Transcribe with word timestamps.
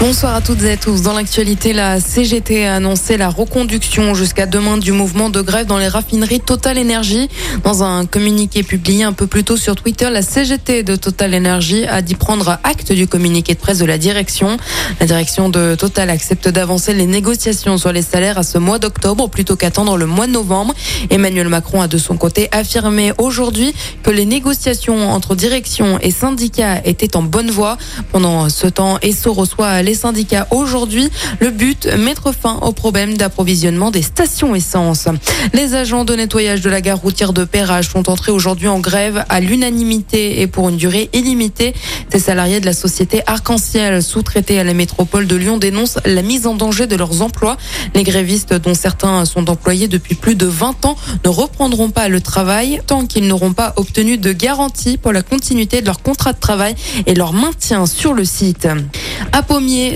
Bonsoir 0.00 0.36
à 0.36 0.40
toutes 0.40 0.62
et 0.62 0.70
à 0.70 0.76
tous. 0.76 1.02
Dans 1.02 1.12
l'actualité, 1.12 1.72
la 1.72 2.00
CGT 2.00 2.64
a 2.64 2.76
annoncé 2.76 3.16
la 3.16 3.28
reconduction 3.28 4.14
jusqu'à 4.14 4.46
demain 4.46 4.78
du 4.78 4.92
mouvement 4.92 5.28
de 5.28 5.40
grève 5.40 5.66
dans 5.66 5.76
les 5.76 5.88
raffineries 5.88 6.38
Total 6.38 6.78
Energy. 6.78 7.28
Dans 7.64 7.82
un 7.82 8.06
communiqué 8.06 8.62
publié 8.62 9.02
un 9.02 9.12
peu 9.12 9.26
plus 9.26 9.42
tôt 9.42 9.56
sur 9.56 9.74
Twitter, 9.74 10.08
la 10.08 10.22
CGT 10.22 10.84
de 10.84 10.94
Total 10.94 11.34
Energy 11.34 11.84
a 11.84 12.00
dit 12.00 12.14
prendre 12.14 12.60
acte 12.62 12.92
du 12.92 13.08
communiqué 13.08 13.54
de 13.54 13.58
presse 13.58 13.78
de 13.78 13.86
la 13.86 13.98
direction. 13.98 14.56
La 15.00 15.06
direction 15.06 15.48
de 15.48 15.74
Total 15.74 16.10
accepte 16.10 16.48
d'avancer 16.48 16.94
les 16.94 17.06
négociations 17.06 17.76
sur 17.76 17.90
les 17.90 18.02
salaires 18.02 18.38
à 18.38 18.44
ce 18.44 18.58
mois 18.58 18.78
d'octobre 18.78 19.28
plutôt 19.28 19.56
qu'attendre 19.56 19.96
le 19.96 20.06
mois 20.06 20.28
de 20.28 20.32
novembre. 20.32 20.74
Emmanuel 21.10 21.48
Macron 21.48 21.82
a 21.82 21.88
de 21.88 21.98
son 21.98 22.16
côté 22.16 22.48
affirmé 22.52 23.12
aujourd'hui 23.18 23.74
que 24.04 24.12
les 24.12 24.26
négociations 24.26 25.10
entre 25.10 25.34
direction 25.34 25.98
et 26.00 26.12
syndicats 26.12 26.82
étaient 26.84 27.16
en 27.16 27.22
bonne 27.22 27.50
voie. 27.50 27.76
Pendant 28.12 28.48
ce 28.48 28.68
temps, 28.68 29.00
Esso 29.02 29.32
reçoit 29.32 29.82
les 29.88 29.94
syndicats 29.94 30.46
aujourd'hui. 30.50 31.08
Le 31.40 31.48
but, 31.50 31.86
mettre 31.98 32.32
fin 32.32 32.58
au 32.60 32.72
problème 32.72 33.16
d'approvisionnement 33.16 33.90
des 33.90 34.02
stations 34.02 34.54
essence. 34.54 35.08
Les 35.54 35.74
agents 35.74 36.04
de 36.04 36.14
nettoyage 36.14 36.60
de 36.60 36.68
la 36.68 36.82
gare 36.82 36.98
routière 36.98 37.32
de 37.32 37.44
Perrache 37.44 37.88
sont 37.90 38.10
entrés 38.10 38.30
aujourd'hui 38.30 38.68
en 38.68 38.80
grève 38.80 39.24
à 39.30 39.40
l'unanimité 39.40 40.42
et 40.42 40.46
pour 40.46 40.68
une 40.68 40.76
durée 40.76 41.08
illimitée. 41.14 41.72
Ces 42.12 42.18
salariés 42.18 42.60
de 42.60 42.66
la 42.66 42.74
société 42.74 43.22
Arc-en-Ciel, 43.26 44.02
sous-traités 44.02 44.60
à 44.60 44.64
la 44.64 44.74
métropole 44.74 45.26
de 45.26 45.36
Lyon, 45.36 45.56
dénoncent 45.56 45.98
la 46.04 46.20
mise 46.20 46.46
en 46.46 46.54
danger 46.54 46.86
de 46.86 46.94
leurs 46.94 47.22
emplois. 47.22 47.56
Les 47.94 48.02
grévistes, 48.02 48.52
dont 48.52 48.74
certains 48.74 49.24
sont 49.24 49.48
employés 49.48 49.88
depuis 49.88 50.16
plus 50.16 50.34
de 50.34 50.44
20 50.44 50.84
ans, 50.84 50.96
ne 51.24 51.30
reprendront 51.30 51.88
pas 51.88 52.08
le 52.08 52.20
travail 52.20 52.82
tant 52.86 53.06
qu'ils 53.06 53.26
n'auront 53.26 53.54
pas 53.54 53.72
obtenu 53.76 54.18
de 54.18 54.32
garantie 54.32 54.98
pour 54.98 55.12
la 55.12 55.22
continuité 55.22 55.80
de 55.80 55.86
leur 55.86 56.02
contrat 56.02 56.34
de 56.34 56.40
travail 56.40 56.74
et 57.06 57.14
leur 57.14 57.32
maintien 57.32 57.86
sur 57.86 58.12
le 58.12 58.26
site. 58.26 58.68
À 59.32 59.42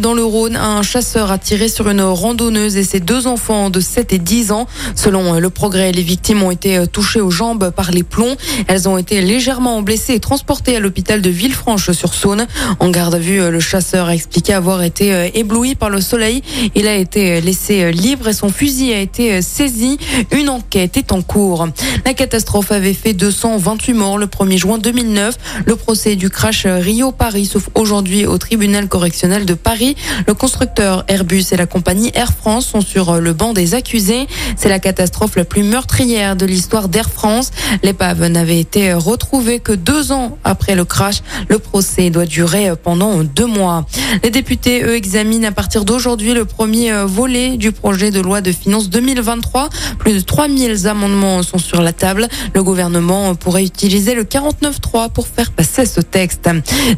Dans 0.00 0.14
le 0.14 0.24
Rhône, 0.24 0.56
un 0.56 0.82
chasseur 0.82 1.30
a 1.30 1.38
tiré 1.38 1.68
sur 1.68 1.88
une 1.88 2.00
randonneuse 2.00 2.76
et 2.76 2.82
ses 2.82 2.98
deux 2.98 3.26
enfants 3.26 3.70
de 3.70 3.78
7 3.78 4.12
et 4.12 4.18
10 4.18 4.50
ans. 4.50 4.66
Selon 4.96 5.38
le 5.38 5.50
progrès, 5.50 5.92
les 5.92 6.02
victimes 6.02 6.42
ont 6.42 6.50
été 6.50 6.86
touchées 6.88 7.20
aux 7.20 7.30
jambes 7.30 7.70
par 7.70 7.92
les 7.92 8.02
plombs. 8.02 8.34
Elles 8.66 8.88
ont 8.88 8.98
été 8.98 9.20
légèrement 9.20 9.80
blessées 9.82 10.14
et 10.14 10.20
transportées 10.20 10.76
à 10.76 10.80
l'hôpital 10.80 11.22
de 11.22 11.30
Villefranche-sur-Saône. 11.30 12.46
En 12.80 12.90
garde 12.90 13.14
à 13.14 13.18
vue, 13.18 13.50
le 13.50 13.60
chasseur 13.60 14.08
a 14.08 14.14
expliqué 14.14 14.52
avoir 14.52 14.82
été 14.82 15.30
ébloui 15.34 15.74
par 15.74 15.90
le 15.90 16.00
soleil. 16.00 16.42
Il 16.74 16.88
a 16.88 16.96
été 16.96 17.40
laissé 17.40 17.92
libre 17.92 18.28
et 18.28 18.32
son 18.32 18.48
fusil 18.48 18.92
a 18.92 19.00
été 19.00 19.42
saisi. 19.42 19.98
Une 20.32 20.48
enquête 20.48 20.96
est 20.96 21.12
en 21.12 21.22
cours. 21.22 21.68
La 22.04 22.14
catastrophe 22.14 22.72
avait 22.72 22.94
fait 22.94 23.12
228 23.12 23.94
morts 23.94 24.18
le 24.18 24.26
1er 24.26 24.56
juin 24.56 24.78
2009. 24.78 25.36
Le 25.66 25.76
procès 25.76 26.16
du 26.16 26.30
crash 26.30 26.66
Rio-Paris 26.66 27.46
s'ouvre 27.46 27.70
aujourd'hui 27.74 28.26
au 28.26 28.38
tribunal 28.38 28.88
correctionnel 28.88 29.46
de 29.46 29.54
Paris. 29.68 29.96
Le 30.26 30.32
constructeur 30.32 31.04
Airbus 31.08 31.44
et 31.52 31.58
la 31.58 31.66
compagnie 31.66 32.10
Air 32.14 32.32
France 32.32 32.68
sont 32.68 32.80
sur 32.80 33.20
le 33.20 33.34
banc 33.34 33.52
des 33.52 33.74
accusés. 33.74 34.26
C'est 34.56 34.70
la 34.70 34.78
catastrophe 34.78 35.36
la 35.36 35.44
plus 35.44 35.62
meurtrière 35.62 36.36
de 36.36 36.46
l'histoire 36.46 36.88
d'Air 36.88 37.10
France. 37.10 37.50
L'épave 37.82 38.24
n'avait 38.28 38.60
été 38.60 38.94
retrouvée 38.94 39.60
que 39.60 39.72
deux 39.72 40.10
ans 40.10 40.38
après 40.42 40.74
le 40.74 40.86
crash. 40.86 41.16
Le 41.50 41.58
procès 41.58 42.08
doit 42.08 42.24
durer 42.24 42.72
pendant 42.82 43.22
deux 43.22 43.44
mois. 43.44 43.84
Les 44.24 44.30
députés, 44.30 44.84
eux, 44.84 44.94
examinent 44.94 45.44
à 45.44 45.52
partir 45.52 45.84
d'aujourd'hui 45.84 46.32
le 46.32 46.46
premier 46.46 46.90
volet 47.04 47.58
du 47.58 47.70
projet 47.70 48.10
de 48.10 48.20
loi 48.20 48.40
de 48.40 48.52
finances 48.52 48.88
2023. 48.88 49.68
Plus 49.98 50.14
de 50.14 50.20
3000 50.20 50.86
amendements 50.86 51.42
sont 51.42 51.58
sur 51.58 51.82
la 51.82 51.92
table. 51.92 52.26
Le 52.54 52.62
gouvernement 52.62 53.34
pourrait 53.34 53.64
utiliser 53.64 54.14
le 54.14 54.24
49.3 54.24 55.10
pour 55.10 55.28
faire 55.28 55.52
passer 55.52 55.84
ce 55.84 56.00
texte. 56.00 56.48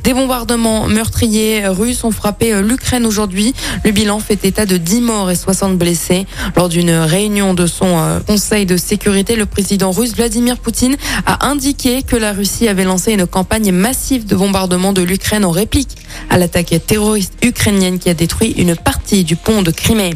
Des 0.05 0.15
bombardements 0.15 0.87
meurtriers 0.87 1.67
russes 1.67 2.05
ont 2.05 2.13
frappé 2.13 2.60
l'Ukraine 2.61 3.07
aujourd'hui. 3.07 3.55
Le 3.85 3.91
bilan 3.91 4.21
fait 4.21 4.45
état 4.45 4.67
de 4.67 4.77
10 4.77 5.01
morts 5.01 5.31
et 5.31 5.37
60 5.37 5.77
blessés. 5.77 6.27
Lors 6.57 6.69
d'une 6.69 6.91
réunion 6.91 7.55
de 7.55 7.67
son 7.67 8.21
conseil 8.27 8.67
de 8.67 8.77
sécurité, 8.77 9.37
le 9.37 9.47
président 9.47 9.91
russe 9.91 10.15
Vladimir 10.15 10.59
Poutine 10.59 10.97
a 11.27 11.47
indiqué 11.47 12.03
que 12.03 12.17
la 12.17 12.33
Russie 12.33 12.69
avait 12.69 12.85
lancé 12.85 13.13
une 13.13 13.27
campagne 13.27 13.73
massive 13.73 14.27
de 14.27 14.37
bombardement 14.37 14.93
de 14.93 15.03
l'Ukraine 15.03 15.45
en 15.45 15.51
réplique 15.51 15.97
à 16.29 16.39
l'attaque 16.39 16.75
terroriste 16.87 17.35
ukrainienne 17.43 17.99
qui 17.99 18.09
a 18.09 18.15
détruit 18.15 18.55
une 18.57 18.77
partie 18.77 19.25
du 19.25 19.37
pont 19.37 19.63
de 19.63 19.71
Crimée. 19.71 20.15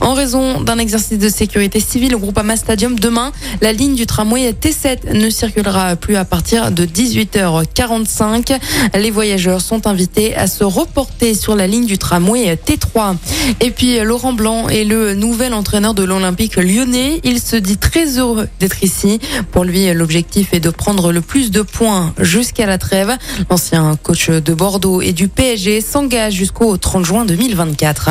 En 0.00 0.14
raison 0.14 0.60
d'un 0.60 0.78
exercice 0.78 1.18
de 1.18 1.28
sécurité 1.28 1.80
civile 1.80 2.14
au 2.14 2.18
Groupama 2.18 2.56
Stadium 2.56 2.98
demain, 2.98 3.32
la 3.60 3.72
ligne 3.72 3.94
du 3.94 4.06
tramway 4.06 4.52
T7 4.52 5.12
ne 5.14 5.30
circulera 5.30 5.96
plus 5.96 6.16
à 6.16 6.24
partir 6.24 6.70
de 6.70 6.84
18h45. 6.84 8.58
Les 8.94 9.10
voyageurs 9.10 9.60
sont 9.60 9.86
invités 9.86 10.36
à 10.36 10.46
se 10.46 10.64
reporter 10.64 11.34
sur 11.34 11.56
la 11.56 11.66
ligne 11.66 11.86
du 11.86 11.98
tramway 11.98 12.54
T3. 12.54 13.16
Et 13.60 13.70
puis 13.70 13.98
Laurent 14.00 14.32
Blanc 14.32 14.68
est 14.68 14.84
le 14.84 15.14
nouvel 15.14 15.54
entraîneur 15.54 15.94
de 15.94 16.04
l'Olympique 16.04 16.56
lyonnais. 16.56 17.20
Il 17.24 17.40
se 17.40 17.56
dit 17.56 17.78
très 17.78 18.18
heureux 18.18 18.48
d'être 18.60 18.82
ici. 18.82 19.20
Pour 19.52 19.64
lui, 19.64 19.92
l'objectif 19.92 20.52
est 20.52 20.60
de 20.60 20.70
prendre 20.70 21.12
le 21.12 21.20
plus 21.20 21.50
de 21.50 21.62
points 21.62 22.14
jusqu'à 22.18 22.66
la 22.66 22.78
trêve. 22.78 23.16
L'ancien 23.50 23.96
coach 24.02 24.30
de 24.30 24.54
Bordeaux 24.54 25.00
et 25.00 25.12
du 25.12 25.28
PSG 25.28 25.80
s'engage 25.80 26.34
jusqu'au 26.34 26.76
30 26.76 27.04
juin 27.04 27.24
2024. 27.24 28.10